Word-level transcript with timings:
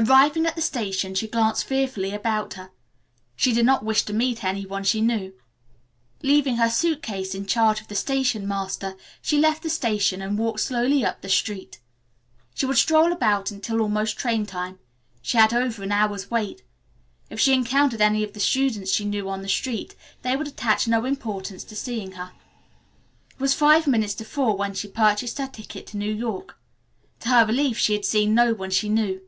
Arrived 0.00 0.36
at 0.36 0.54
the 0.54 0.62
station 0.62 1.12
she 1.12 1.26
glanced 1.26 1.64
fearfully 1.64 2.12
about 2.14 2.54
her. 2.54 2.70
She 3.34 3.52
did 3.52 3.66
not 3.66 3.84
wish 3.84 4.04
to 4.04 4.12
meet 4.12 4.44
any 4.44 4.64
one 4.64 4.84
she 4.84 5.00
knew. 5.00 5.32
Leaving 6.22 6.54
her 6.54 6.70
suit 6.70 7.02
case 7.02 7.34
in 7.34 7.46
charge 7.46 7.80
of 7.80 7.88
the 7.88 7.96
station 7.96 8.46
master 8.46 8.94
she 9.20 9.40
left 9.40 9.64
the 9.64 9.68
station 9.68 10.22
and 10.22 10.38
walked 10.38 10.60
slowly 10.60 11.04
up 11.04 11.20
the 11.20 11.28
street. 11.28 11.80
She 12.54 12.64
would 12.64 12.76
stroll 12.76 13.10
about 13.10 13.50
until 13.50 13.80
almost 13.80 14.16
train 14.16 14.46
time. 14.46 14.78
She 15.20 15.36
had 15.36 15.52
over 15.52 15.82
an 15.82 15.90
hour's 15.90 16.30
wait. 16.30 16.62
If 17.28 17.40
she 17.40 17.52
encountered 17.52 18.00
any 18.00 18.22
of 18.22 18.34
the 18.34 18.38
students 18.40 18.92
she 18.92 19.04
knew 19.04 19.28
on 19.28 19.42
the 19.42 19.48
street 19.48 19.96
they 20.22 20.36
would 20.36 20.46
attach 20.46 20.86
no 20.86 21.06
importance 21.06 21.64
to 21.64 21.74
seeing 21.74 22.12
her. 22.12 22.30
It 23.34 23.40
was 23.40 23.52
five 23.52 23.88
minutes 23.88 24.14
to 24.14 24.24
four 24.24 24.56
when 24.56 24.74
she 24.74 24.86
purchased 24.86 25.38
her 25.38 25.48
ticket 25.48 25.88
to 25.88 25.96
New 25.96 26.14
York. 26.14 26.56
To 27.18 27.30
her 27.30 27.44
relief 27.44 27.76
she 27.78 27.94
had 27.94 28.04
seen 28.04 28.32
no 28.32 28.54
one 28.54 28.70
she 28.70 28.88
knew. 28.88 29.22